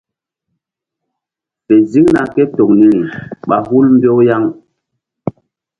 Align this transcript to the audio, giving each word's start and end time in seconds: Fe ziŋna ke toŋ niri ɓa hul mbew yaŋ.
Fe 1.65 1.75
ziŋna 1.91 2.23
ke 2.33 2.43
toŋ 2.55 2.71
niri 2.79 3.01
ɓa 3.47 3.57
hul 3.67 3.85
mbew 3.95 4.17
yaŋ. 4.27 4.43